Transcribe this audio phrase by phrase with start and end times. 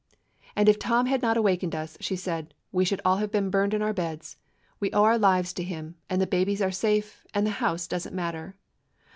[0.55, 3.75] "And if Tom had not awakened us," she said, "we should all have been burned
[3.75, 4.37] in our beds.
[4.79, 8.07] We owe our lives to him, and the babies are safe, and the house does
[8.07, 8.55] n't matter."